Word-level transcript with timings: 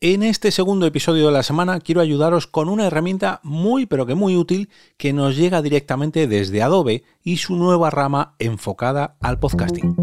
En 0.00 0.22
este 0.22 0.52
segundo 0.52 0.86
episodio 0.86 1.26
de 1.26 1.32
la 1.32 1.42
semana 1.42 1.80
quiero 1.80 2.00
ayudaros 2.00 2.46
con 2.46 2.68
una 2.68 2.86
herramienta 2.86 3.40
muy 3.42 3.84
pero 3.84 4.06
que 4.06 4.14
muy 4.14 4.36
útil 4.36 4.68
que 4.96 5.12
nos 5.12 5.36
llega 5.36 5.60
directamente 5.60 6.28
desde 6.28 6.62
Adobe 6.62 7.02
y 7.24 7.38
su 7.38 7.56
nueva 7.56 7.90
rama 7.90 8.36
enfocada 8.38 9.16
al 9.20 9.40
podcasting. 9.40 9.96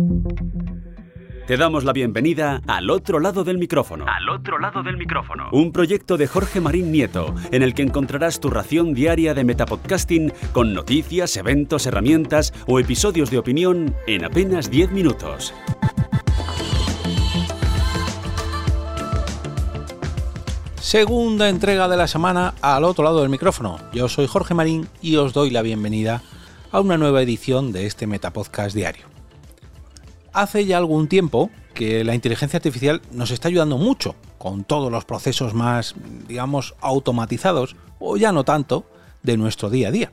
Te 1.47 1.55
damos 1.55 1.85
la 1.85 1.93
bienvenida 1.93 2.61
al 2.67 2.89
otro 2.89 3.21
lado 3.21 3.45
del 3.45 3.57
micrófono. 3.57 4.03
Al 4.05 4.27
otro 4.27 4.59
lado 4.59 4.83
del 4.83 4.97
micrófono. 4.97 5.47
Un 5.53 5.71
proyecto 5.71 6.17
de 6.17 6.27
Jorge 6.27 6.59
Marín 6.59 6.91
Nieto, 6.91 7.33
en 7.51 7.63
el 7.63 7.73
que 7.73 7.83
encontrarás 7.83 8.41
tu 8.41 8.49
ración 8.49 8.95
diaria 8.95 9.33
de 9.33 9.45
metapodcasting 9.45 10.33
con 10.51 10.73
noticias, 10.73 11.37
eventos, 11.37 11.85
herramientas 11.85 12.51
o 12.67 12.81
episodios 12.81 13.31
de 13.31 13.37
opinión 13.37 13.95
en 14.07 14.25
apenas 14.25 14.69
10 14.69 14.91
minutos. 14.91 15.53
Segunda 20.85 21.49
entrega 21.49 21.87
de 21.87 21.97
la 21.97 22.05
semana 22.05 22.53
al 22.61 22.83
otro 22.83 23.03
lado 23.03 23.21
del 23.21 23.29
micrófono. 23.29 23.79
Yo 23.91 24.07
soy 24.07 24.27
Jorge 24.27 24.53
Marín 24.53 24.87
y 25.01 25.15
os 25.15 25.33
doy 25.33 25.49
la 25.49 25.63
bienvenida 25.63 26.21
a 26.71 26.79
una 26.79 26.95
nueva 26.95 27.23
edición 27.23 27.71
de 27.71 27.87
este 27.87 28.05
Metapodcast 28.05 28.75
diario. 28.75 29.07
Hace 30.31 30.67
ya 30.67 30.77
algún 30.77 31.07
tiempo 31.07 31.49
que 31.73 32.03
la 32.03 32.13
inteligencia 32.13 32.57
artificial 32.57 33.01
nos 33.11 33.31
está 33.31 33.47
ayudando 33.47 33.79
mucho 33.79 34.13
con 34.37 34.63
todos 34.63 34.91
los 34.91 35.05
procesos 35.05 35.55
más, 35.55 35.95
digamos, 36.27 36.75
automatizados, 36.81 37.75
o 37.97 38.15
ya 38.15 38.31
no 38.31 38.43
tanto, 38.43 38.85
de 39.23 39.37
nuestro 39.37 39.71
día 39.71 39.87
a 39.87 39.91
día. 39.91 40.11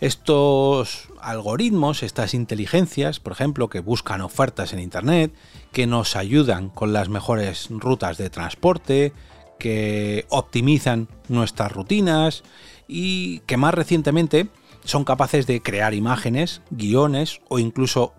Estos 0.00 1.10
algoritmos, 1.20 2.02
estas 2.02 2.34
inteligencias, 2.34 3.20
por 3.20 3.32
ejemplo, 3.32 3.68
que 3.68 3.78
buscan 3.78 4.20
ofertas 4.20 4.72
en 4.72 4.80
Internet, 4.80 5.32
que 5.70 5.86
nos 5.86 6.16
ayudan 6.16 6.70
con 6.70 6.92
las 6.92 7.08
mejores 7.08 7.68
rutas 7.70 8.18
de 8.18 8.30
transporte, 8.30 9.12
que 9.58 10.26
optimizan 10.28 11.08
nuestras 11.28 11.72
rutinas 11.72 12.42
y 12.88 13.40
que 13.40 13.56
más 13.56 13.74
recientemente 13.74 14.48
son 14.84 15.04
capaces 15.04 15.46
de 15.46 15.60
crear 15.60 15.94
imágenes, 15.94 16.62
guiones 16.70 17.40
o 17.48 17.58
incluso 17.58 18.14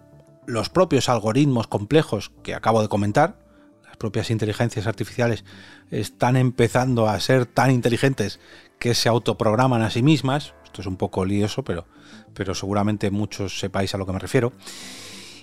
los 0.45 0.69
propios 0.69 1.09
algoritmos 1.09 1.67
complejos 1.67 2.31
que 2.43 2.55
acabo 2.55 2.81
de 2.81 2.89
comentar. 2.89 3.39
Las 3.85 3.97
propias 3.97 4.29
inteligencias 4.29 4.87
artificiales 4.87 5.45
están 5.91 6.35
empezando 6.35 7.07
a 7.07 7.19
ser 7.19 7.45
tan 7.45 7.71
inteligentes 7.71 8.39
que 8.79 8.93
se 8.93 9.09
autoprograman 9.09 9.81
a 9.81 9.89
sí 9.89 10.03
mismas. 10.03 10.53
Esto 10.63 10.81
es 10.81 10.87
un 10.87 10.97
poco 10.97 11.25
lioso, 11.25 11.63
pero, 11.63 11.85
pero 12.33 12.53
seguramente 12.53 13.11
muchos 13.11 13.59
sepáis 13.59 13.93
a 13.95 13.97
lo 13.97 14.05
que 14.05 14.13
me 14.13 14.19
refiero. 14.19 14.53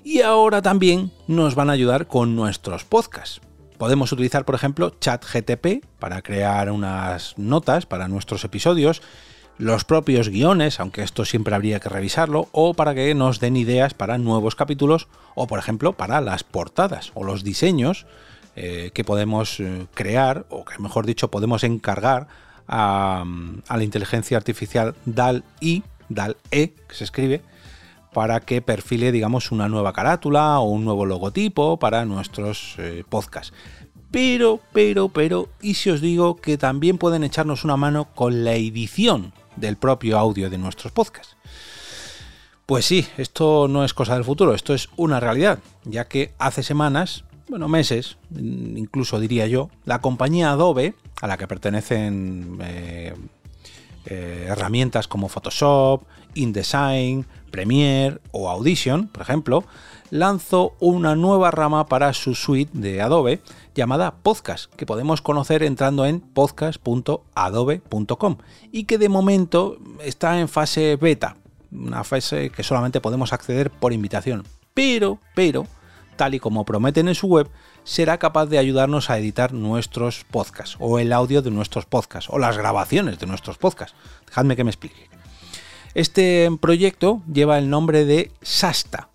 Y 0.02 0.20
ahora 0.20 0.60
también 0.60 1.12
nos 1.26 1.54
van 1.54 1.70
a 1.70 1.72
ayudar 1.72 2.06
con 2.06 2.36
nuestros 2.36 2.84
podcasts. 2.84 3.40
Podemos 3.78 4.12
utilizar, 4.12 4.44
por 4.44 4.54
ejemplo, 4.54 4.94
ChatGTP 5.00 5.84
para 5.98 6.22
crear 6.22 6.70
unas 6.70 7.36
notas 7.36 7.86
para 7.86 8.08
nuestros 8.08 8.44
episodios, 8.44 9.02
los 9.58 9.84
propios 9.84 10.28
guiones, 10.28 10.80
aunque 10.80 11.02
esto 11.02 11.24
siempre 11.24 11.54
habría 11.54 11.80
que 11.80 11.88
revisarlo, 11.88 12.48
o 12.52 12.74
para 12.74 12.94
que 12.94 13.14
nos 13.14 13.40
den 13.40 13.56
ideas 13.56 13.94
para 13.94 14.18
nuevos 14.18 14.54
capítulos, 14.54 15.08
o 15.34 15.46
por 15.46 15.58
ejemplo 15.58 15.92
para 15.92 16.20
las 16.20 16.44
portadas 16.44 17.10
o 17.14 17.24
los 17.24 17.44
diseños 17.44 18.06
eh, 18.56 18.90
que 18.94 19.04
podemos 19.04 19.58
eh, 19.60 19.86
crear, 19.94 20.46
o 20.48 20.64
que 20.64 20.78
mejor 20.78 21.06
dicho 21.06 21.30
podemos 21.30 21.64
encargar 21.64 22.28
a, 22.68 23.24
a 23.68 23.76
la 23.76 23.84
inteligencia 23.84 24.36
artificial 24.36 24.94
DAL-I, 25.04 25.82
DAL-E, 26.08 26.74
que 26.88 26.94
se 26.94 27.04
escribe, 27.04 27.42
para 28.14 28.40
que 28.40 28.62
perfile, 28.62 29.12
digamos, 29.12 29.52
una 29.52 29.68
nueva 29.68 29.92
carátula 29.92 30.58
o 30.60 30.70
un 30.70 30.86
nuevo 30.86 31.04
logotipo 31.04 31.78
para 31.78 32.06
nuestros 32.06 32.76
eh, 32.78 33.04
podcasts. 33.06 33.52
Pero, 34.10 34.60
pero, 34.72 35.08
pero, 35.08 35.48
¿y 35.60 35.74
si 35.74 35.90
os 35.90 36.00
digo 36.00 36.36
que 36.36 36.56
también 36.56 36.96
pueden 36.96 37.24
echarnos 37.24 37.64
una 37.64 37.76
mano 37.76 38.06
con 38.14 38.44
la 38.44 38.54
edición 38.54 39.34
del 39.56 39.76
propio 39.76 40.18
audio 40.18 40.48
de 40.48 40.56
nuestros 40.56 40.92
podcasts? 40.92 41.36
Pues 42.64 42.86
sí, 42.86 43.06
esto 43.18 43.68
no 43.68 43.84
es 43.84 43.92
cosa 43.92 44.14
del 44.14 44.24
futuro, 44.24 44.54
esto 44.54 44.72
es 44.72 44.88
una 44.96 45.20
realidad, 45.20 45.58
ya 45.84 46.06
que 46.06 46.32
hace 46.38 46.62
semanas, 46.62 47.24
bueno, 47.48 47.68
meses, 47.68 48.16
incluso 48.34 49.20
diría 49.20 49.46
yo, 49.48 49.68
la 49.84 50.00
compañía 50.00 50.50
Adobe, 50.50 50.94
a 51.20 51.26
la 51.26 51.36
que 51.36 51.46
pertenecen 51.46 52.58
eh, 52.62 53.14
eh, 54.06 54.46
herramientas 54.48 55.08
como 55.08 55.28
Photoshop, 55.28 56.04
InDesign, 56.34 57.26
Premiere 57.54 58.18
o 58.32 58.50
Audition, 58.50 59.06
por 59.06 59.22
ejemplo, 59.22 59.62
lanzó 60.10 60.74
una 60.80 61.14
nueva 61.14 61.52
rama 61.52 61.86
para 61.86 62.12
su 62.12 62.34
suite 62.34 62.76
de 62.76 63.00
Adobe 63.00 63.40
llamada 63.76 64.16
Podcast, 64.24 64.74
que 64.74 64.86
podemos 64.86 65.22
conocer 65.22 65.62
entrando 65.62 66.04
en 66.04 66.18
podcast.adobe.com 66.18 68.38
y 68.72 68.86
que 68.86 68.98
de 68.98 69.08
momento 69.08 69.78
está 70.02 70.40
en 70.40 70.48
fase 70.48 70.96
beta, 70.96 71.36
una 71.70 72.02
fase 72.02 72.50
que 72.50 72.64
solamente 72.64 73.00
podemos 73.00 73.32
acceder 73.32 73.70
por 73.70 73.92
invitación. 73.92 74.42
Pero, 74.74 75.20
pero, 75.36 75.68
tal 76.16 76.34
y 76.34 76.40
como 76.40 76.64
prometen 76.64 77.06
en 77.06 77.14
su 77.14 77.28
web, 77.28 77.48
será 77.84 78.18
capaz 78.18 78.46
de 78.46 78.58
ayudarnos 78.58 79.10
a 79.10 79.18
editar 79.18 79.52
nuestros 79.52 80.24
podcasts, 80.24 80.74
o 80.80 80.98
el 80.98 81.12
audio 81.12 81.40
de 81.40 81.52
nuestros 81.52 81.86
podcasts, 81.86 82.28
o 82.32 82.40
las 82.40 82.58
grabaciones 82.58 83.20
de 83.20 83.28
nuestros 83.28 83.58
podcasts. 83.58 83.94
Dejadme 84.26 84.56
que 84.56 84.64
me 84.64 84.70
explique. 84.70 85.13
Este 85.94 86.50
proyecto 86.60 87.22
lleva 87.32 87.56
el 87.56 87.70
nombre 87.70 88.04
de 88.04 88.32
Sasta 88.42 89.10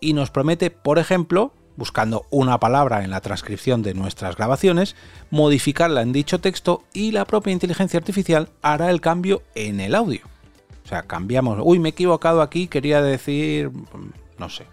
y 0.00 0.14
nos 0.14 0.30
promete, 0.30 0.70
por 0.70 0.98
ejemplo, 0.98 1.52
buscando 1.76 2.24
una 2.30 2.58
palabra 2.58 3.04
en 3.04 3.10
la 3.10 3.20
transcripción 3.20 3.82
de 3.82 3.92
nuestras 3.92 4.34
grabaciones, 4.34 4.96
modificarla 5.30 6.00
en 6.00 6.12
dicho 6.12 6.40
texto 6.40 6.82
y 6.94 7.10
la 7.10 7.26
propia 7.26 7.52
inteligencia 7.52 7.98
artificial 7.98 8.48
hará 8.62 8.88
el 8.88 9.02
cambio 9.02 9.42
en 9.54 9.80
el 9.80 9.94
audio. 9.94 10.22
O 10.82 10.88
sea, 10.88 11.02
cambiamos, 11.02 11.58
uy, 11.62 11.78
me 11.78 11.90
he 11.90 11.92
equivocado 11.92 12.40
aquí, 12.40 12.68
quería 12.68 13.02
decir, 13.02 13.70
no 14.38 14.48
sé, 14.48 14.64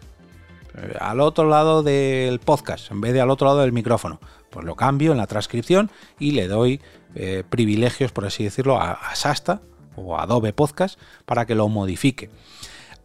eh, 0.78 0.96
al 1.02 1.20
otro 1.20 1.50
lado 1.50 1.84
del 1.84 2.40
podcast, 2.40 2.92
en 2.92 3.02
vez 3.02 3.12
de 3.12 3.20
al 3.20 3.30
otro 3.30 3.48
lado 3.48 3.60
del 3.60 3.74
micrófono. 3.74 4.22
Pues 4.50 4.66
lo 4.66 4.76
cambio 4.76 5.12
en 5.12 5.18
la 5.18 5.28
transcripción 5.28 5.92
y 6.18 6.32
le 6.32 6.48
doy 6.48 6.82
eh, 7.16 7.44
privilegios, 7.50 8.12
por 8.14 8.26
así 8.26 8.44
decirlo, 8.46 8.80
a 8.80 9.16
Sasta 9.16 9.62
o 9.96 10.18
Adobe 10.18 10.54
Podcast 10.54 11.00
para 11.26 11.46
que 11.46 11.56
lo 11.56 11.68
modifique. 11.70 12.30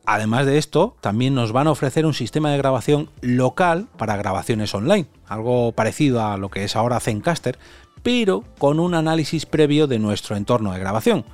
Además 0.07 0.47
de 0.47 0.57
esto, 0.57 0.97
también 1.01 1.35
nos 1.35 1.51
van 1.51 1.67
a 1.67 1.73
ofrecer 1.73 2.07
un 2.07 2.15
sistema 2.15 2.53
de 2.53 2.59
grabación 2.59 3.11
local 3.23 3.89
para 3.99 4.17
grabaciones 4.17 4.73
online, 4.73 5.07
algo 5.27 5.73
parecido 5.73 6.25
a 6.25 6.37
lo 6.37 6.49
que 6.49 6.63
es 6.63 6.77
ahora 6.77 7.01
Zencaster, 7.01 7.59
pero 8.05 8.45
con 8.59 8.79
un 8.79 8.95
análisis 8.95 9.47
previo 9.47 9.89
de 9.89 9.99
nuestro 9.99 10.37
entorno 10.37 10.73
de 10.73 10.79
grabación. 10.79 11.25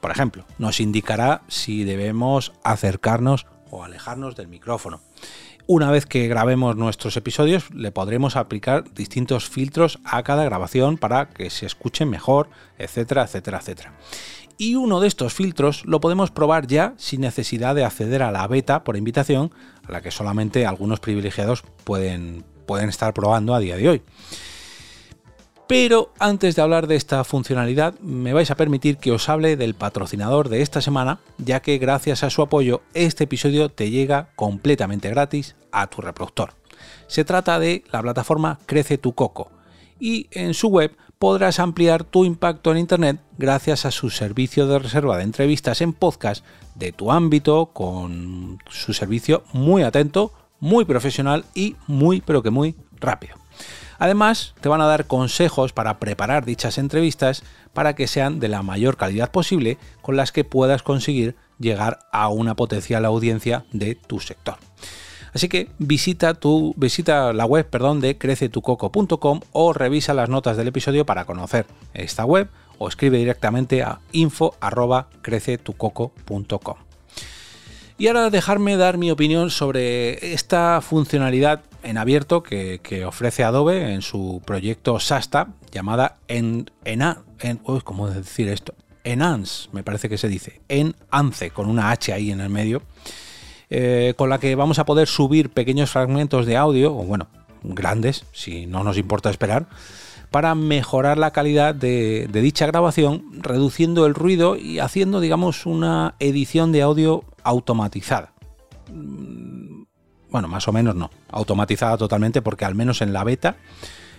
Por 0.00 0.10
ejemplo, 0.10 0.46
nos 0.56 0.80
indicará 0.80 1.42
si 1.48 1.84
debemos 1.84 2.52
acercarnos 2.64 3.46
o 3.70 3.84
alejarnos 3.84 4.36
del 4.36 4.48
micrófono. 4.48 5.02
Una 5.66 5.90
vez 5.90 6.06
que 6.06 6.28
grabemos 6.28 6.76
nuestros 6.76 7.14
episodios, 7.18 7.70
le 7.74 7.92
podremos 7.92 8.36
aplicar 8.36 8.90
distintos 8.94 9.50
filtros 9.50 9.98
a 10.02 10.22
cada 10.22 10.44
grabación 10.44 10.96
para 10.96 11.28
que 11.28 11.50
se 11.50 11.66
escuchen 11.66 12.08
mejor, 12.08 12.48
etcétera, 12.78 13.24
etcétera, 13.24 13.58
etcétera 13.58 13.92
y 14.58 14.74
uno 14.74 15.00
de 15.00 15.08
estos 15.08 15.32
filtros 15.32 15.84
lo 15.86 16.00
podemos 16.00 16.32
probar 16.32 16.66
ya 16.66 16.94
sin 16.98 17.20
necesidad 17.20 17.76
de 17.76 17.84
acceder 17.84 18.22
a 18.22 18.32
la 18.32 18.46
beta 18.48 18.84
por 18.84 18.96
invitación, 18.96 19.52
a 19.86 19.92
la 19.92 20.02
que 20.02 20.10
solamente 20.10 20.66
algunos 20.66 21.00
privilegiados 21.00 21.62
pueden, 21.84 22.44
pueden 22.66 22.88
estar 22.88 23.14
probando 23.14 23.54
a 23.54 23.60
día 23.60 23.76
de 23.76 23.88
hoy. 23.88 24.02
Pero 25.68 26.12
antes 26.18 26.56
de 26.56 26.62
hablar 26.62 26.86
de 26.86 26.96
esta 26.96 27.22
funcionalidad, 27.24 27.98
me 28.00 28.32
vais 28.32 28.50
a 28.50 28.56
permitir 28.56 28.96
que 28.96 29.12
os 29.12 29.28
hable 29.28 29.56
del 29.56 29.74
patrocinador 29.74 30.48
de 30.48 30.62
esta 30.62 30.80
semana, 30.80 31.20
ya 31.36 31.60
que 31.60 31.76
gracias 31.76 32.24
a 32.24 32.30
su 32.30 32.42
apoyo 32.42 32.80
este 32.94 33.24
episodio 33.24 33.68
te 33.68 33.90
llega 33.90 34.30
completamente 34.34 35.10
gratis 35.10 35.56
a 35.70 35.86
tu 35.86 36.00
reproductor. 36.00 36.54
Se 37.06 37.24
trata 37.24 37.58
de 37.58 37.84
la 37.92 38.00
plataforma 38.00 38.58
Crece 38.64 38.96
tu 38.96 39.12
Coco, 39.12 39.50
y 40.00 40.28
en 40.30 40.54
su 40.54 40.68
web 40.68 40.96
podrás 41.18 41.58
ampliar 41.58 42.04
tu 42.04 42.24
impacto 42.24 42.70
en 42.70 42.78
Internet 42.78 43.20
gracias 43.38 43.84
a 43.84 43.90
su 43.90 44.10
servicio 44.10 44.66
de 44.66 44.78
reserva 44.78 45.16
de 45.16 45.24
entrevistas 45.24 45.80
en 45.80 45.92
podcast 45.92 46.44
de 46.74 46.92
tu 46.92 47.10
ámbito, 47.10 47.66
con 47.72 48.58
su 48.68 48.92
servicio 48.92 49.42
muy 49.52 49.82
atento, 49.82 50.32
muy 50.60 50.84
profesional 50.84 51.44
y 51.54 51.76
muy 51.86 52.20
pero 52.20 52.42
que 52.42 52.50
muy 52.50 52.76
rápido. 53.00 53.36
Además, 53.98 54.54
te 54.60 54.68
van 54.68 54.80
a 54.80 54.86
dar 54.86 55.06
consejos 55.06 55.72
para 55.72 55.98
preparar 55.98 56.44
dichas 56.44 56.78
entrevistas 56.78 57.42
para 57.72 57.94
que 57.94 58.06
sean 58.06 58.38
de 58.38 58.48
la 58.48 58.62
mayor 58.62 58.96
calidad 58.96 59.32
posible 59.32 59.76
con 60.02 60.16
las 60.16 60.30
que 60.30 60.44
puedas 60.44 60.84
conseguir 60.84 61.34
llegar 61.58 61.98
a 62.12 62.28
una 62.28 62.54
potencial 62.54 63.04
audiencia 63.04 63.64
de 63.72 63.96
tu 63.96 64.20
sector. 64.20 64.56
Así 65.38 65.48
que 65.48 65.70
visita, 65.78 66.34
tu, 66.34 66.74
visita 66.76 67.32
la 67.32 67.46
web 67.46 67.64
perdón, 67.64 68.00
de 68.00 68.18
crecetucoco.com 68.18 69.40
o 69.52 69.72
revisa 69.72 70.12
las 70.12 70.28
notas 70.28 70.56
del 70.56 70.66
episodio 70.66 71.06
para 71.06 71.26
conocer 71.26 71.64
esta 71.94 72.24
web 72.24 72.48
o 72.76 72.88
escribe 72.88 73.18
directamente 73.18 73.84
a 73.84 74.00
info.crecetucoco.com. 74.10 76.74
Y 77.98 78.08
ahora 78.08 78.30
dejarme 78.30 78.76
dar 78.76 78.98
mi 78.98 79.12
opinión 79.12 79.50
sobre 79.50 80.34
esta 80.34 80.80
funcionalidad 80.80 81.62
en 81.84 81.98
abierto 81.98 82.42
que, 82.42 83.04
ofrece 83.06 83.44
Adobe 83.44 83.94
en 83.94 84.02
su 84.02 84.42
proyecto 84.44 84.98
Sasta 84.98 85.50
llamada 85.70 86.16
en, 86.26 86.68
en, 86.84 87.04
en 87.38 87.58
¿cómo 87.84 88.10
decir 88.10 88.48
esto? 88.48 88.74
Enhance, 89.04 89.68
me 89.70 89.84
parece 89.84 90.08
que 90.08 90.18
se 90.18 90.26
dice, 90.26 90.62
Enhance, 90.68 91.52
con 91.52 91.70
una 91.70 91.92
H 91.92 92.12
ahí 92.12 92.32
en 92.32 92.40
el 92.40 92.50
medio, 92.50 92.82
eh, 93.70 94.14
con 94.16 94.30
la 94.30 94.38
que 94.38 94.54
vamos 94.54 94.78
a 94.78 94.84
poder 94.84 95.08
subir 95.08 95.50
pequeños 95.50 95.90
fragmentos 95.90 96.46
de 96.46 96.56
audio, 96.56 96.96
o 96.96 97.04
bueno, 97.04 97.28
grandes, 97.62 98.24
si 98.32 98.66
no 98.66 98.84
nos 98.84 98.98
importa 98.98 99.30
esperar, 99.30 99.66
para 100.30 100.54
mejorar 100.54 101.18
la 101.18 101.32
calidad 101.32 101.74
de, 101.74 102.28
dicha 102.32 102.66
grabación, 102.66 103.24
reduciendo 103.32 104.06
el 104.06 104.14
ruido 104.14 104.56
y 104.56 104.78
haciendo, 104.78 105.20
digamos, 105.20 105.66
una 105.66 106.14
edición 106.18 106.72
de 106.72 106.82
audio 106.82 107.24
automatizada. 107.44 108.32
Mm, 108.92 109.82
bueno, 110.30 110.48
más 110.48 110.68
o 110.68 110.72
menos 110.72 110.94
no, 110.94 111.10
automatizada 111.30 111.96
totalmente 111.96 112.42
porque 112.42 112.64
al 112.64 112.74
menos 112.74 113.00
en 113.00 113.12
la 113.12 113.24
beta 113.24 113.56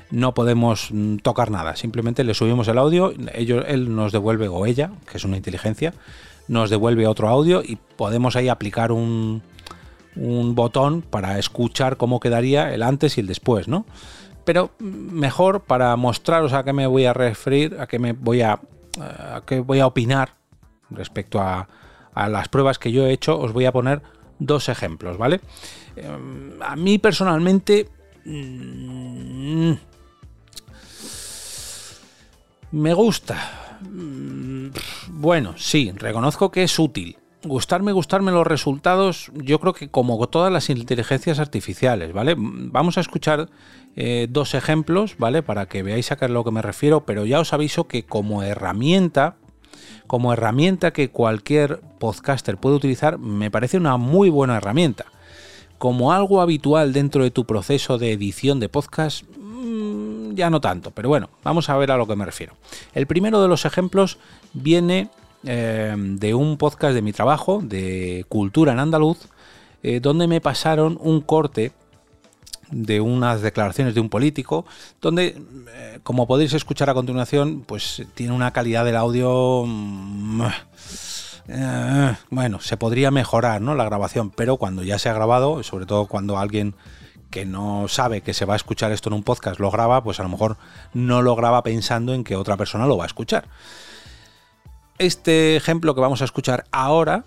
no 0.09 0.33
podemos 0.33 0.89
mm, 0.91 1.17
tocar 1.17 1.51
nada, 1.51 1.75
simplemente 1.75 2.23
le 2.23 2.33
subimos 2.33 2.67
el 2.67 2.79
audio, 2.79 3.13
ellos, 3.33 3.63
él 3.67 3.95
nos 3.95 4.11
devuelve, 4.11 4.47
o 4.47 4.65
ella, 4.65 4.91
que 5.09 5.17
es 5.17 5.23
una 5.23 5.37
inteligencia, 5.37 5.93
nos 6.49 6.69
devuelve 6.69 7.07
otro 7.07 7.29
audio 7.29 7.61
y 7.63 7.77
podemos 7.95 8.35
ahí 8.35 8.49
aplicar 8.49 8.91
un, 8.91 9.41
un 10.15 10.55
botón 10.55 11.01
para 11.01 11.39
escuchar 11.39 11.95
cómo 11.95 12.19
quedaría 12.19 12.73
el 12.73 12.83
antes 12.83 13.17
y 13.17 13.21
el 13.21 13.27
después, 13.27 13.69
¿no? 13.69 13.85
Pero 14.43 14.71
mejor 14.79 15.61
para 15.61 15.95
mostraros 15.95 16.51
a 16.53 16.63
qué 16.63 16.73
me 16.73 16.87
voy 16.87 17.05
a 17.05 17.13
referir, 17.13 17.77
a 17.79 17.87
qué 17.87 17.99
me 17.99 18.13
voy 18.13 18.41
a, 18.41 18.59
a 18.99 19.41
qué 19.45 19.59
voy 19.61 19.79
a 19.79 19.87
opinar 19.87 20.33
respecto 20.89 21.39
a, 21.39 21.69
a 22.13 22.27
las 22.27 22.49
pruebas 22.49 22.79
que 22.79 22.91
yo 22.91 23.05
he 23.05 23.13
hecho, 23.13 23.39
os 23.39 23.53
voy 23.53 23.65
a 23.65 23.71
poner 23.71 24.01
dos 24.39 24.69
ejemplos, 24.69 25.17
¿vale? 25.17 25.41
Em, 25.95 26.59
a 26.61 26.75
mí 26.75 26.97
personalmente 26.97 27.89
mm, 28.25 29.73
me 32.71 32.93
gusta. 32.93 33.68
Mm, 33.81 34.69
bueno, 35.09 35.53
sí, 35.57 35.91
reconozco 35.95 36.51
que 36.51 36.63
es 36.63 36.79
útil. 36.79 37.17
Gustarme, 37.43 37.93
gustarme 37.93 38.31
los 38.31 38.45
resultados, 38.45 39.31
yo 39.33 39.59
creo 39.59 39.73
que 39.73 39.89
como 39.89 40.27
todas 40.27 40.51
las 40.51 40.69
inteligencias 40.69 41.39
artificiales, 41.39 42.11
¿vale? 42.11 42.35
Vamos 42.37 42.97
a 42.97 43.01
escuchar 43.01 43.49
eh, 43.95 44.27
dos 44.29 44.53
ejemplos, 44.53 45.15
¿vale? 45.17 45.41
Para 45.41 45.67
que 45.67 45.81
veáis 45.81 46.11
a 46.11 46.17
qué 46.17 46.25
es 46.25 46.31
lo 46.31 46.43
que 46.43 46.51
me 46.51 46.61
refiero, 46.61 47.05
pero 47.05 47.25
ya 47.25 47.39
os 47.39 47.53
aviso 47.53 47.87
que 47.87 48.03
como 48.03 48.43
herramienta, 48.43 49.37
como 50.05 50.33
herramienta 50.33 50.91
que 50.91 51.11
cualquier 51.11 51.79
podcaster 51.99 52.57
puede 52.57 52.75
utilizar, 52.75 53.19
me 53.19 53.49
parece 53.49 53.77
una 53.77 53.95
muy 53.95 54.29
buena 54.29 54.57
herramienta. 54.57 55.05
Como 55.77 56.11
algo 56.11 56.41
habitual 56.41 56.91
dentro 56.91 57.23
de 57.23 57.31
tu 57.31 57.45
proceso 57.45 57.97
de 57.97 58.11
edición 58.11 58.59
de 58.59 58.67
podcast, 58.67 59.23
ya 60.35 60.49
no 60.49 60.61
tanto, 60.61 60.91
pero 60.91 61.09
bueno, 61.09 61.29
vamos 61.43 61.69
a 61.69 61.77
ver 61.77 61.91
a 61.91 61.97
lo 61.97 62.07
que 62.07 62.15
me 62.15 62.25
refiero. 62.25 62.53
El 62.93 63.07
primero 63.07 63.41
de 63.41 63.47
los 63.47 63.65
ejemplos 63.65 64.17
viene 64.53 65.09
eh, 65.43 65.95
de 65.97 66.33
un 66.33 66.57
podcast 66.57 66.93
de 66.93 67.01
mi 67.01 67.13
trabajo, 67.13 67.61
de 67.63 68.25
Cultura 68.27 68.73
en 68.73 68.79
Andaluz, 68.79 69.19
eh, 69.83 69.99
donde 70.01 70.27
me 70.27 70.41
pasaron 70.41 70.97
un 71.01 71.21
corte 71.21 71.71
de 72.71 72.99
unas 72.99 73.41
declaraciones 73.41 73.95
de 73.95 74.01
un 74.01 74.09
político, 74.09 74.65
donde, 75.01 75.41
eh, 75.73 75.99
como 76.03 76.27
podéis 76.27 76.53
escuchar 76.53 76.89
a 76.89 76.93
continuación, 76.93 77.61
pues 77.65 78.03
tiene 78.15 78.33
una 78.33 78.51
calidad 78.51 78.85
del 78.85 78.97
audio... 78.97 79.63
Mm, 79.65 80.41
bueno, 82.29 82.59
se 82.59 82.77
podría 82.77 83.09
mejorar 83.09 83.59
¿no? 83.59 83.73
la 83.73 83.83
grabación, 83.83 84.29
pero 84.29 84.57
cuando 84.57 84.83
ya 84.83 84.99
se 84.99 85.09
ha 85.09 85.13
grabado, 85.13 85.63
sobre 85.63 85.87
todo 85.87 86.05
cuando 86.05 86.37
alguien 86.37 86.75
que 87.29 87.45
no 87.45 87.87
sabe 87.87 88.21
que 88.21 88.33
se 88.33 88.45
va 88.45 88.53
a 88.53 88.57
escuchar 88.57 88.91
esto 88.91 89.09
en 89.09 89.13
un 89.13 89.23
podcast 89.23 89.59
lo 89.59 89.69
graba, 89.71 90.03
pues 90.03 90.19
a 90.19 90.23
lo 90.23 90.29
mejor 90.29 90.57
no 90.93 91.21
lo 91.21 91.35
graba 91.35 91.63
pensando 91.63 92.13
en 92.13 92.23
que 92.23 92.35
otra 92.35 92.57
persona 92.57 92.87
lo 92.87 92.97
va 92.97 93.03
a 93.03 93.07
escuchar. 93.07 93.47
Este 94.97 95.55
ejemplo 95.55 95.95
que 95.95 96.01
vamos 96.01 96.21
a 96.21 96.25
escuchar 96.25 96.65
ahora... 96.71 97.23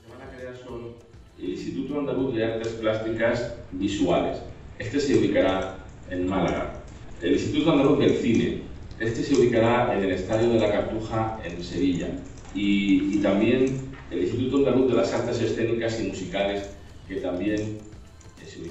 El 1.39 1.51
Instituto 1.51 1.99
Andaluz 1.99 2.35
de 2.35 2.45
Artes 2.45 2.69
Plásticas 2.75 3.55
Visuales. 3.73 4.39
Este 4.79 5.01
se 5.01 5.19
ubicará 5.19 5.77
en 6.11 6.29
Málaga. 6.29 6.75
El 7.21 7.33
Instituto 7.33 7.73
Andaluz 7.73 7.99
del 7.99 8.17
Cine. 8.19 8.63
Este 9.01 9.25
se 9.25 9.35
ubicará 9.35 9.97
en 9.97 10.05
el 10.05 10.13
Estadio 10.13 10.51
de 10.51 10.61
la 10.61 10.71
Cartuja 10.71 11.39
en 11.43 11.63
Sevilla. 11.65 12.09
Y, 12.55 13.17
y 13.17 13.23
también 13.23 13.91
el 14.11 14.23
Instituto 14.23 14.59
Andaluz 14.59 14.91
de 14.91 14.97
las 14.97 15.13
Artes 15.13 15.41
Escénicas 15.41 16.01
y 16.01 16.09
Musicales, 16.09 16.71
que 17.09 17.17
también 17.17 17.79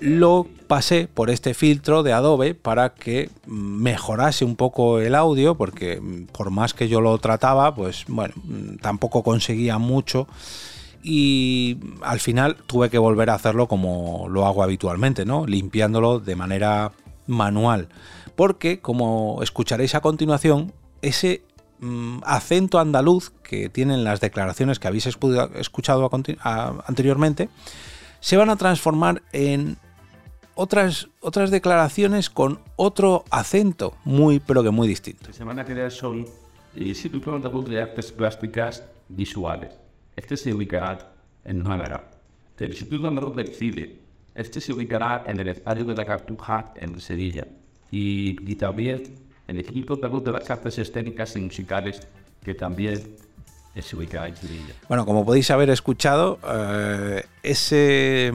lo 0.02 0.48
pasé 0.72 1.10
por 1.14 1.30
este 1.30 1.54
filtro 1.54 2.02
de 2.02 2.14
Adobe 2.14 2.56
para 2.56 2.94
que 2.94 3.30
mejorase 3.46 4.46
un 4.46 4.56
poco 4.56 5.00
el 5.00 5.16
audio, 5.16 5.56
porque 5.56 6.00
mm, 6.00 6.28
por 6.28 6.50
más 6.50 6.74
que 6.74 6.88
yo 6.88 7.02
lo 7.02 7.18
trataba, 7.18 7.76
pues 7.76 8.06
bueno, 8.08 8.34
mm, 8.38 8.78
tampoco 8.78 9.22
conseguía 9.22 9.80
mucho 9.80 10.30
y 11.04 11.78
al 12.02 12.22
final 12.22 12.56
tuve 12.68 12.90
que 12.90 12.98
volver 13.00 13.32
a 13.32 13.34
hacerlo 13.34 13.68
como 13.68 14.30
lo 14.30 14.46
hago 14.46 14.64
habitualmente, 14.64 15.26
¿no? 15.26 15.46
Limpiándolo 15.46 16.22
de 16.22 16.38
manera 16.38 16.94
manual. 17.28 17.90
Porque, 18.38 18.80
como 18.80 19.44
escucharéis 19.44 19.94
a 19.94 20.00
continuación, 20.00 20.72
ese 21.02 21.44
mm, 21.82 22.20
acento 22.24 22.80
andaluz 22.80 23.34
que 23.44 23.68
tienen 23.68 24.06
las 24.06 24.22
declaraciones 24.22 24.80
que 24.80 24.88
habéis 24.88 25.06
escuchado 25.06 26.10
anteriormente, 26.88 27.50
se 28.22 28.38
van 28.38 28.50
a 28.50 28.56
transformar 28.56 29.22
en 29.34 29.76
otras, 30.56 31.08
otras 31.20 31.52
declaraciones 31.52 32.30
con 32.30 32.60
otro 32.76 33.24
acento 33.30 33.96
muy, 34.04 34.40
pero 34.40 34.64
que 34.64 34.70
muy 34.70 34.88
distinto. 34.88 35.32
Se 35.34 35.44
van 35.44 35.60
a 35.60 35.66
crear 35.66 35.92
son 35.92 36.26
el 36.76 36.88
Instituto 36.88 37.36
Andaluz 37.36 37.70
de 37.70 37.82
Artes 37.82 38.12
Plásticas 38.12 38.84
Visuales. 39.10 39.72
Este 40.16 40.38
se 40.38 40.54
ubicará 40.54 41.14
en 41.46 41.64
Málaga. 41.64 42.04
El 42.58 42.70
Instituto 42.70 43.08
Andaluz 43.08 43.36
del 43.36 43.54
Cine. 43.54 43.96
Este 44.36 44.62
se 44.62 44.72
ubicará 44.72 45.24
en 45.26 45.40
el 45.40 45.48
Estadio 45.48 45.84
de 45.84 45.96
la 45.96 46.06
Cartuja 46.06 46.74
en 46.76 47.00
Sevilla. 47.00 47.48
Y, 47.92 48.38
y 48.50 48.56
también 48.56 49.04
el 49.48 49.58
Instituto 49.58 49.96
Andaluz 49.96 50.24
de 50.24 50.32
las 50.32 50.50
Artes 50.50 50.78
Escénicas 50.78 51.36
y 51.36 51.42
Musicales, 51.42 52.08
que 52.44 52.54
también 52.54 53.02
bueno, 54.90 55.06
como 55.06 55.26
podéis 55.26 55.50
haber 55.50 55.70
escuchado, 55.70 56.40
eh, 56.46 57.24
ese 57.42 58.34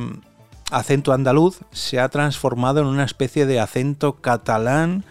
acento 0.70 1.12
andaluz 1.12 1.60
se 1.72 2.00
ha 2.00 2.08
transformado 2.08 2.80
en 2.80 2.86
una 2.86 3.04
especie 3.04 3.46
de 3.46 3.60
acento 3.60 4.20
catalán 4.20 5.04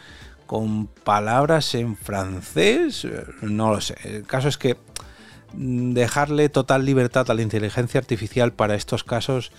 con 0.45 0.87
palabras 0.87 1.73
en 1.75 1.95
francés. 1.95 3.07
No 3.41 3.71
lo 3.71 3.81
sé. 3.81 3.95
El 4.03 4.27
caso 4.27 4.47
es 4.47 4.57
que 4.57 4.77
dejarle 5.53 6.49
total 6.49 6.85
libertad 6.85 7.29
a 7.29 7.33
la 7.33 7.41
inteligencia 7.41 7.99
artificial 7.99 8.53
para 8.53 8.75
estos 8.75 9.03
casos. 9.03 9.51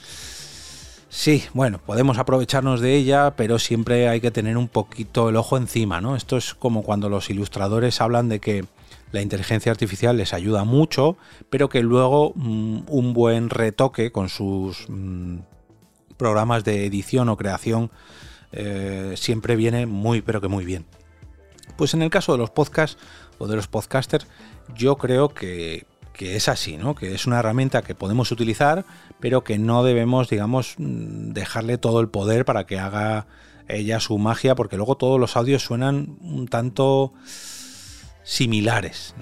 Sí, 1.08 1.44
bueno, 1.54 1.78
podemos 1.78 2.18
aprovecharnos 2.18 2.80
de 2.80 2.94
ella, 2.94 3.34
pero 3.36 3.58
siempre 3.58 4.08
hay 4.08 4.20
que 4.20 4.30
tener 4.30 4.56
un 4.56 4.68
poquito 4.68 5.28
el 5.28 5.36
ojo 5.36 5.56
encima, 5.56 6.00
¿no? 6.00 6.16
Esto 6.16 6.36
es 6.36 6.54
como 6.54 6.82
cuando 6.82 7.08
los 7.08 7.30
ilustradores 7.30 8.00
hablan 8.00 8.28
de 8.28 8.40
que 8.40 8.64
la 9.12 9.22
inteligencia 9.22 9.72
artificial 9.72 10.16
les 10.16 10.34
ayuda 10.34 10.64
mucho, 10.64 11.16
pero 11.48 11.68
que 11.68 11.82
luego 11.82 12.32
mm, 12.34 12.80
un 12.88 13.12
buen 13.14 13.50
retoque 13.50 14.10
con 14.10 14.28
sus 14.28 14.84
mm, 14.88 15.38
programas 16.16 16.64
de 16.64 16.86
edición 16.86 17.28
o 17.28 17.36
creación 17.36 17.90
eh, 18.52 19.14
siempre 19.16 19.56
viene 19.56 19.86
muy, 19.86 20.22
pero 20.22 20.40
que 20.40 20.48
muy 20.48 20.64
bien. 20.64 20.86
Pues 21.76 21.94
en 21.94 22.02
el 22.02 22.10
caso 22.10 22.32
de 22.32 22.38
los 22.38 22.50
podcasts 22.50 22.98
o 23.38 23.46
de 23.46 23.56
los 23.56 23.68
podcasters, 23.68 24.26
yo 24.74 24.96
creo 24.96 25.28
que, 25.28 25.86
que 26.12 26.36
es 26.36 26.48
así, 26.48 26.76
¿no? 26.76 26.94
Que 26.94 27.14
es 27.14 27.26
una 27.26 27.38
herramienta 27.38 27.82
que 27.82 27.94
podemos 27.94 28.30
utilizar, 28.32 28.84
pero 29.20 29.44
que 29.44 29.58
no 29.58 29.84
debemos, 29.84 30.30
digamos, 30.30 30.74
mm, 30.78 31.32
dejarle 31.32 31.78
todo 31.78 32.00
el 32.00 32.08
poder 32.08 32.44
para 32.44 32.66
que 32.66 32.78
haga 32.78 33.26
ella 33.68 34.00
su 34.00 34.16
magia, 34.18 34.54
porque 34.54 34.76
luego 34.76 34.96
todos 34.96 35.20
los 35.20 35.36
audios 35.36 35.62
suenan 35.62 36.16
un 36.20 36.48
tanto 36.48 37.12
similares. 38.22 39.14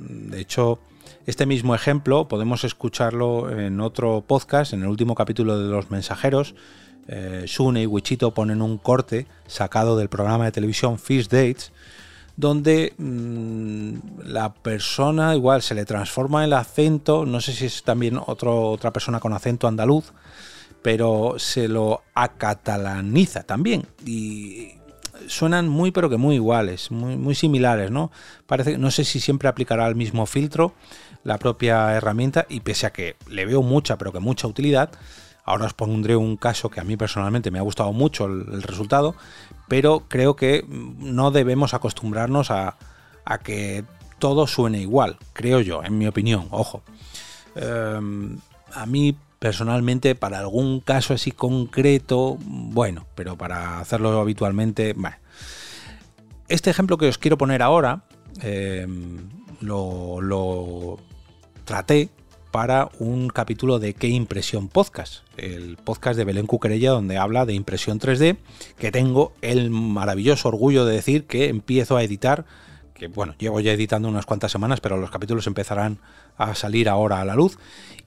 De 0.00 0.40
hecho, 0.40 0.78
este 1.26 1.46
mismo 1.46 1.74
ejemplo 1.74 2.28
podemos 2.28 2.64
escucharlo 2.64 3.50
en 3.50 3.80
otro 3.80 4.24
podcast, 4.26 4.72
en 4.72 4.82
el 4.82 4.88
último 4.88 5.14
capítulo 5.14 5.58
de 5.58 5.68
Los 5.70 5.90
Mensajeros. 5.90 6.54
Eh, 7.08 7.44
Sune 7.46 7.82
y 7.82 7.86
Wichito 7.86 8.32
ponen 8.32 8.62
un 8.62 8.78
corte 8.78 9.26
sacado 9.46 9.96
del 9.96 10.08
programa 10.08 10.44
de 10.44 10.52
televisión 10.52 10.98
Fish 10.98 11.28
Dates, 11.28 11.72
donde 12.36 12.94
mm, 12.96 14.20
la 14.24 14.54
persona 14.54 15.34
igual 15.34 15.62
se 15.62 15.74
le 15.74 15.84
transforma 15.84 16.44
el 16.44 16.52
acento, 16.52 17.26
no 17.26 17.40
sé 17.40 17.52
si 17.52 17.66
es 17.66 17.82
también 17.82 18.18
otra 18.24 18.92
persona 18.92 19.20
con 19.20 19.32
acento 19.32 19.66
andaluz, 19.66 20.12
pero 20.82 21.34
se 21.38 21.68
lo 21.68 22.02
acatalaniza 22.14 23.44
también. 23.44 23.86
Y 24.04 24.74
suenan 25.28 25.68
muy 25.68 25.90
pero 25.90 26.10
que 26.10 26.16
muy 26.16 26.36
iguales, 26.36 26.90
muy, 26.90 27.16
muy 27.16 27.34
similares, 27.34 27.90
¿no? 27.90 28.10
Parece, 28.46 28.78
no 28.78 28.90
sé 28.90 29.04
si 29.04 29.20
siempre 29.20 29.48
aplicará 29.48 29.86
el 29.86 29.94
mismo 29.94 30.26
filtro 30.26 30.74
la 31.24 31.38
propia 31.38 31.94
herramienta 31.94 32.46
y 32.48 32.60
pese 32.60 32.86
a 32.86 32.92
que 32.92 33.16
le 33.28 33.46
veo 33.46 33.62
mucha 33.62 33.96
pero 33.96 34.12
que 34.12 34.20
mucha 34.20 34.46
utilidad, 34.46 34.90
ahora 35.44 35.66
os 35.66 35.74
pondré 35.74 36.16
un 36.16 36.36
caso 36.36 36.70
que 36.70 36.80
a 36.80 36.84
mí 36.84 36.96
personalmente 36.96 37.50
me 37.50 37.58
ha 37.58 37.62
gustado 37.62 37.92
mucho 37.92 38.26
el, 38.26 38.62
resultado, 38.62 39.14
pero 39.68 40.04
creo 40.08 40.36
que 40.36 40.64
no 40.68 41.30
debemos 41.30 41.74
acostumbrarnos 41.74 42.50
a, 42.50 42.76
que 43.44 43.84
todo 44.18 44.46
suene 44.46 44.80
igual, 44.80 45.16
creo 45.32 45.60
yo, 45.60 45.82
en 45.82 45.98
mi 45.98 46.06
opinión, 46.06 46.48
ojo. 46.50 46.82
Em, 47.54 48.38
a 48.72 48.86
mí 48.86 49.16
personalmente 49.42 50.14
para 50.14 50.38
algún 50.38 50.78
caso 50.78 51.14
así 51.14 51.32
concreto, 51.32 52.38
bueno, 52.38 53.06
pero 53.16 53.36
para 53.36 53.80
hacerlo 53.80 54.20
habitualmente, 54.20 54.92
bueno. 54.92 55.16
Este 56.46 56.70
ejemplo 56.70 56.96
que 56.96 57.08
os 57.08 57.18
quiero 57.18 57.36
poner 57.36 57.60
ahora 57.60 58.04
em, 58.40 59.18
lo, 59.60 61.00
traté 61.64 62.10
para 62.52 62.88
un 63.00 63.30
capítulo 63.30 63.80
de 63.80 63.94
¿Qué 63.94 64.06
impresión 64.06 64.68
podcast? 64.68 65.24
El 65.36 65.76
podcast 65.76 66.16
de 66.16 66.24
Belén 66.24 66.46
Cuquerella 66.46 66.92
donde 66.92 67.18
habla 67.18 67.44
de 67.44 67.54
impresión 67.54 67.98
3D, 67.98 68.36
que 68.78 68.92
tengo 68.92 69.32
el 69.42 69.70
maravilloso 69.70 70.50
orgullo 70.50 70.84
de 70.84 70.94
decir 70.94 71.24
que 71.24 71.48
empiezo 71.48 71.96
a 71.96 72.04
editar, 72.04 72.44
que 73.02 73.08
bueno, 73.08 73.34
llevo 73.36 73.58
ya 73.58 73.72
editando 73.72 74.08
unas 74.08 74.26
cuantas 74.26 74.52
semanas, 74.52 74.80
pero 74.80 74.96
los 74.96 75.10
capítulos 75.10 75.48
empezarán 75.48 75.98
a 76.36 76.54
salir 76.54 76.88
ahora 76.88 77.20
a 77.20 77.24
la 77.24 77.34
luz 77.34 77.58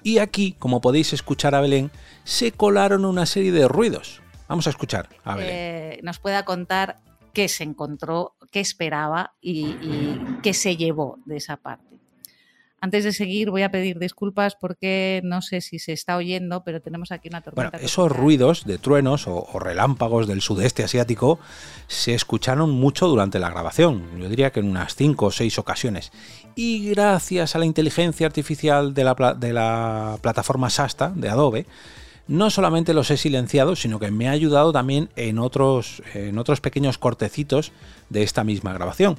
y 0.04 0.20
aquí, 0.20 0.54
como 0.54 0.80
podéis 0.80 1.12
escuchar 1.12 1.54
a 1.54 1.60
Belén, 1.60 1.92
se 2.24 2.54
colaron 2.54 3.04
una 3.04 3.26
serie 3.26 3.52
de 3.52 3.68
ruidos. 3.68 4.22
Vamos 4.48 4.68
a 4.68 4.70
escuchar 4.70 5.10
a 5.26 5.36
Belén. 5.36 5.52
Eh, 5.54 6.00
nos 6.02 6.20
pueda 6.20 6.46
contar 6.46 7.02
qué 7.34 7.50
se 7.50 7.66
encontró, 7.66 8.38
qué 8.52 8.62
esperaba 8.62 9.34
y, 9.42 9.66
y 9.66 10.38
qué 10.42 10.54
se 10.54 10.78
llevó 10.78 11.20
de 11.26 11.38
esa 11.38 11.58
parte. 11.58 11.95
Antes 12.86 13.04
de 13.04 13.14
seguir, 13.14 13.50
voy 13.50 13.64
a 13.64 13.72
pedir 13.72 13.98
disculpas 13.98 14.54
porque 14.54 15.20
no 15.24 15.42
sé 15.42 15.62
si 15.62 15.80
se 15.80 15.92
está 15.92 16.18
oyendo, 16.18 16.64
pero 16.64 16.84
tenemos 16.84 17.12
aquí 17.12 17.30
una 17.30 17.42
tormenta. 17.42 17.72
Bueno, 17.72 17.84
esos 17.84 18.12
ruidos 18.12 18.64
de 18.64 18.78
truenos 18.78 19.26
o, 19.28 19.58
relámpagos 19.58 20.28
del 20.28 20.42
sudeste 20.42 20.84
asiático 20.84 21.40
se 21.88 22.14
escucharon 22.14 22.70
mucho 22.70 23.08
durante 23.08 23.40
la 23.40 23.50
grabación. 23.50 24.04
Yo 24.20 24.30
diría 24.30 24.52
que 24.52 24.60
en 24.60 24.70
unas 24.70 24.94
cinco 24.94 25.26
o 25.26 25.32
seis 25.32 25.58
ocasiones. 25.58 26.12
Y 26.54 26.92
gracias 26.92 27.56
a 27.56 27.58
la 27.58 27.66
inteligencia 27.66 28.28
artificial 28.28 28.94
de 28.94 29.04
la, 29.04 29.36
de 29.36 29.52
la 29.52 30.20
plataforma 30.22 30.70
Sasta 30.70 31.10
de 31.10 31.28
Adobe, 31.28 31.66
no 32.28 32.52
solamente 32.52 32.94
los 32.94 33.10
he 33.10 33.18
silenciado, 33.18 33.76
sino 33.76 33.98
que 34.00 34.12
me 34.12 34.28
ha 34.28 34.32
ayudado 34.32 34.72
también 34.72 35.10
en 35.16 35.40
otros, 35.40 36.04
en 36.14 36.38
otros 36.38 36.62
pequeños 36.62 37.00
cortecitos 37.00 37.72
de 38.12 38.22
esta 38.22 38.44
misma 38.44 38.74
grabación. 38.74 39.18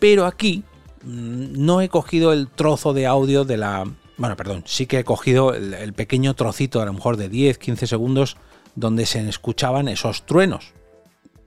Pero 0.00 0.26
aquí 0.26 0.64
no 1.04 1.80
he 1.80 1.88
cogido 1.88 2.32
el 2.32 2.48
trozo 2.48 2.92
de 2.92 3.06
audio 3.06 3.44
de 3.44 3.56
la... 3.56 3.84
Bueno, 4.16 4.36
perdón, 4.36 4.62
sí 4.66 4.86
que 4.86 5.00
he 5.00 5.04
cogido 5.04 5.54
el, 5.54 5.92
pequeño 5.92 6.34
trocito, 6.34 6.80
a 6.80 6.84
lo 6.84 6.92
mejor 6.92 7.16
de 7.16 7.28
10, 7.28 7.58
15 7.58 7.86
segundos, 7.86 8.36
donde 8.76 9.06
se 9.06 9.28
escuchaban 9.28 9.88
esos 9.88 10.24
truenos. 10.24 10.72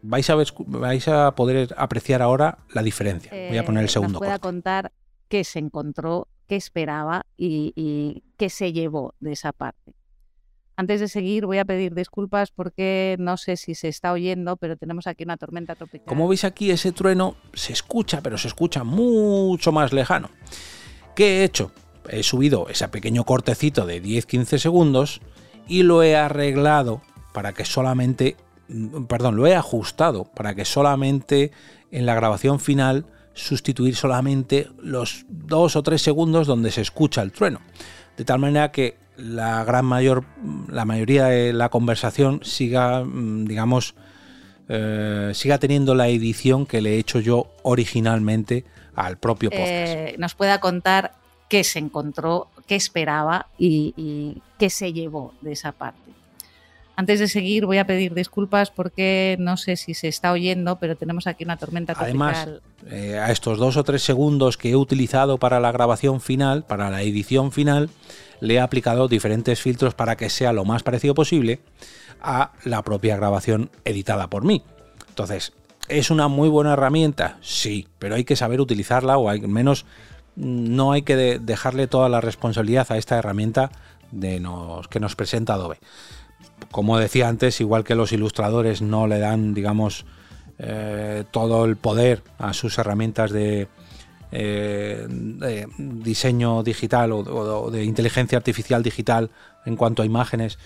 Vais 0.01 0.29
a, 0.29 0.35
ver, 0.35 0.47
vais 0.67 1.07
a 1.07 1.31
poder 1.31 1.73
apreciar 1.77 2.21
ahora 2.21 2.59
la 2.73 2.83
diferencia. 2.83 3.31
Voy 3.31 3.57
a 3.57 3.65
poner 3.65 3.81
el 3.81 3.89
eh, 3.89 3.91
segundo. 3.91 4.13
Nos 4.13 4.19
pueda 4.19 4.39
contar 4.39 4.91
qué 5.27 5.43
se 5.43 5.59
encontró, 5.59 6.27
qué 6.47 6.55
esperaba 6.55 7.25
y, 7.35 7.73
y 7.75 8.23
qué 8.37 8.49
se 8.49 8.73
llevó 8.73 9.15
de 9.19 9.31
esa 9.31 9.53
parte. 9.53 9.97
Antes 10.79 11.00
de 11.00 11.07
seguir, 11.07 11.48
voy 11.48 11.57
a 11.57 11.65
pedir 11.65 11.96
disculpas 11.96 12.51
porque 12.51 13.15
no 13.17 13.36
sé 13.38 13.57
si 13.57 13.74
se 13.74 13.88
está 13.88 14.12
oyendo, 14.12 14.57
pero 14.57 14.77
tenemos 14.77 15.07
aquí 15.07 15.24
una 15.24 15.36
tormenta 15.36 15.74
tropical. 15.74 16.05
Como 16.05 16.27
veis 16.27 16.43
aquí, 16.43 16.69
ese 16.69 16.91
trueno 16.91 17.36
se 17.53 17.74
escucha, 17.74 18.22
pero 18.22 18.38
se 18.38 18.48
escucha 18.48 18.84
mucho 18.84 19.72
más 19.72 19.91
lejano. 19.91 20.29
¿Qué 21.15 21.39
he 21.39 21.43
hecho? 21.46 21.72
He 22.07 22.22
subido 22.22 22.69
ese 22.69 22.88
pequeño 22.89 23.24
cortecito 23.24 23.88
de 23.88 24.03
10-15 24.03 24.60
segundos 24.60 25.22
y 25.67 25.81
lo 25.81 26.03
he 26.03 26.15
arreglado 26.15 27.01
para 27.34 27.53
que 27.53 27.65
solamente, 27.65 28.38
mm, 28.67 29.05
perdón, 29.05 29.36
lo 29.36 29.48
he 29.48 29.55
ajustado 29.55 30.25
para 30.25 30.53
que 30.53 30.63
solamente 30.63 31.51
en 31.89 32.05
la 32.05 32.13
grabación 32.13 32.60
final 32.60 33.07
sustituir 33.34 33.96
solamente 33.96 34.67
los 34.79 35.25
2 35.27 35.75
o 35.75 35.81
3 35.81 36.00
segundos 36.00 36.46
donde 36.46 36.69
se 36.69 36.81
escucha 36.81 37.24
el 37.24 37.31
trueno. 37.31 37.62
De 38.15 38.25
tal 38.25 38.38
manera 38.38 38.72
que 38.72 39.06
la 39.17 39.63
gran 39.63 39.86
mayor, 39.86 40.24
la 40.69 40.86
mayoría 40.86 41.25
de 41.25 41.53
la 41.53 41.69
conversación 41.69 42.41
siga, 42.43 43.03
mm, 43.03 43.45
digamos, 43.45 43.95
eh, 44.69 45.31
siga 45.33 45.57
teniendo 45.57 45.95
la 45.95 46.07
edición 46.07 46.65
que 46.65 46.81
le 46.81 46.95
he 46.95 46.97
hecho 47.00 47.19
yo 47.19 47.47
originalmente 47.63 48.65
al 48.95 49.17
propio 49.17 49.50
podcast. 49.50 49.69
Eh, 49.69 50.15
nos 50.17 50.36
pueda 50.36 50.59
contar 50.59 51.13
qué 51.50 51.63
se 51.63 51.79
encontró, 51.79 52.50
qué 52.67 52.75
esperaba 52.75 53.47
y, 53.57 54.41
qué 54.59 54.69
se 54.69 54.93
llevó 54.93 55.33
de 55.41 55.53
esa 55.53 55.71
parte. 55.71 56.12
Antes 57.00 57.20
de 57.20 57.27
seguir, 57.27 57.68
voy 57.68 57.77
a 57.77 57.86
pedir 57.86 58.16
disculpas 58.16 58.72
porque 58.72 59.38
no 59.39 59.56
sé 59.56 59.75
si 59.75 59.94
se 59.94 60.08
está 60.08 60.32
oyendo, 60.32 60.80
pero 60.80 60.96
tenemos 60.96 61.27
aquí 61.27 61.44
una 61.44 61.56
tormenta 61.56 61.94
tropical. 61.94 62.34
Además, 62.34 62.50
eh, 62.88 63.20
a 63.20 63.32
estos 63.32 63.60
dos 63.60 63.77
o 63.77 63.84
tres 63.84 64.01
segundos 64.01 64.58
que 64.58 64.72
he 64.72 64.75
utilizado 64.75 65.38
para 65.38 65.60
la 65.60 65.72
grabación 65.72 66.22
final, 66.22 66.63
para 66.63 66.89
la 66.89 67.04
edición 67.04 67.51
final, 67.51 67.92
le 68.39 68.56
he 68.56 68.60
aplicado 68.60 69.08
diferentes 69.08 69.62
filtros 69.62 69.94
para 69.94 70.16
que 70.16 70.32
sea 70.32 70.54
lo 70.54 70.66
más 70.66 70.82
parecido 70.82 71.13
posible 71.13 71.60
a 72.20 72.54
la 72.63 72.82
propia 72.82 73.16
grabación 73.16 73.70
editada 73.86 74.27
por 74.27 74.44
mí. 74.44 74.63
Entonces, 75.08 75.54
¿es 75.89 76.10
una 76.10 76.27
muy 76.27 76.50
buena 76.50 76.74
herramienta? 76.74 77.38
Sí, 77.42 77.88
pero 78.00 78.16
hay 78.16 78.24
que 78.24 78.36
saber 78.36 78.60
utilizarla 78.60 79.20
o 79.20 79.30
al 79.30 79.48
menos 79.48 79.86
no 80.36 80.94
hay 80.94 81.04
que 81.04 81.16
dejarle 81.16 81.86
toda 81.86 82.10
la 82.10 82.22
responsabilidad 82.22 82.92
a 82.92 82.98
esta 82.98 83.20
herramienta 83.20 83.72
de 84.10 84.42
que 84.89 85.00
nos 85.00 85.16
presenta 85.16 85.54
Adobe. 85.54 85.77
Como 86.72 86.98
decía 86.98 87.27
antes, 87.27 87.62
igual 87.62 87.84
que 87.84 87.96
los 87.96 88.12
ilustradores 88.12 88.82
no 88.82 89.08
le 89.08 89.20
dan, 89.20 89.53
digamos, 89.53 90.06
eh, 90.60 91.24
todo 91.32 91.65
el 91.65 91.77
poder 91.77 92.24
a 92.39 92.53
sus 92.53 92.77
herramientas 92.77 93.32
de, 93.32 93.67
eh, 94.32 95.06
de 95.08 95.67
diseño 95.77 96.63
digital 96.63 97.12
o, 97.13 97.72
de 97.72 97.84
inteligencia 97.84 98.38
artificial 98.38 98.84
digital 98.84 99.29
en 99.65 99.75
cuanto 99.75 100.01
a 100.01 100.06
imágenes 100.06 100.58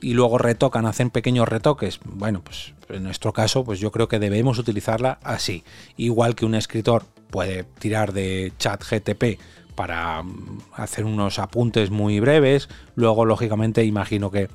y 0.00 0.14
luego 0.14 0.38
retocan, 0.38 0.86
hacen 0.86 1.10
pequeños 1.10 1.48
retoques. 1.48 2.00
Bueno, 2.04 2.42
pues 2.42 2.74
en 2.88 3.02
nuestro 3.02 3.32
caso, 3.32 3.64
pues 3.64 3.80
yo 3.80 3.90
creo 3.90 4.08
que 4.08 4.18
debemos 4.18 4.58
utilizarla 4.58 5.18
así. 5.22 5.64
Igual 5.96 6.34
que 6.34 6.46
un 6.46 6.54
escritor 6.54 7.04
puede 7.30 7.64
tirar 7.64 8.12
de 8.12 8.52
chat 8.58 8.82
GTP 8.82 9.40
para 9.74 10.22
mm, 10.22 10.60
hacer 10.74 11.04
unos 11.04 11.38
apuntes 11.38 11.90
muy 11.90 12.20
breves, 12.20 12.68
luego 12.94 13.24
lógicamente 13.24 13.84
imagino 13.84 14.30
que 14.30 14.48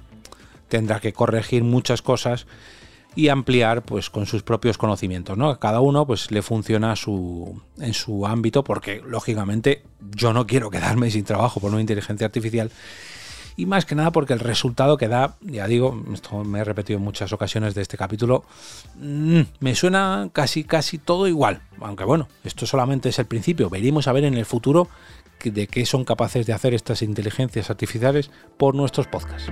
tendrá 0.71 1.01
que 1.01 1.11
corregir 1.11 1.65
muchas 1.65 2.01
cosas 2.01 2.47
y 3.13 3.27
ampliar 3.27 3.83
pues 3.83 4.09
con 4.09 4.25
sus 4.25 4.41
propios 4.41 4.77
conocimientos, 4.77 5.37
¿no? 5.37 5.59
cada 5.59 5.81
uno 5.81 6.07
pues 6.07 6.31
le 6.31 6.41
funciona 6.41 6.95
su, 6.95 7.61
en 7.77 7.93
su 7.93 8.25
ámbito 8.25 8.63
porque 8.63 9.03
lógicamente 9.05 9.83
yo 10.15 10.31
no 10.31 10.47
quiero 10.47 10.69
quedarme 10.69 11.11
sin 11.11 11.25
trabajo 11.25 11.59
por 11.59 11.71
una 11.71 11.81
inteligencia 11.81 12.25
artificial 12.25 12.71
y 13.57 13.65
más 13.65 13.83
que 13.85 13.95
nada 13.95 14.11
porque 14.11 14.31
el 14.31 14.39
resultado 14.39 14.95
que 14.95 15.09
da, 15.09 15.35
ya 15.41 15.67
digo, 15.67 16.01
esto 16.13 16.45
me 16.45 16.59
he 16.59 16.63
repetido 16.63 16.99
en 16.99 17.03
muchas 17.03 17.33
ocasiones 17.33 17.75
de 17.75 17.81
este 17.81 17.97
capítulo, 17.97 18.45
mm, 18.95 19.41
me 19.59 19.75
suena 19.75 20.29
casi 20.31 20.63
casi 20.63 20.97
todo 20.97 21.27
igual, 21.27 21.63
aunque 21.81 22.05
bueno, 22.05 22.29
esto 22.45 22.65
solamente 22.65 23.09
es 23.09 23.19
el 23.19 23.25
principio, 23.25 23.69
veremos 23.69 24.07
a 24.07 24.13
ver 24.13 24.23
en 24.23 24.35
el 24.35 24.45
futuro 24.45 24.87
de 25.43 25.67
qué 25.67 25.85
son 25.85 26.05
capaces 26.05 26.45
de 26.45 26.53
hacer 26.53 26.73
estas 26.73 27.01
inteligencias 27.01 27.69
artificiales 27.69 28.31
por 28.57 28.73
nuestros 28.73 29.07
podcasts. 29.07 29.51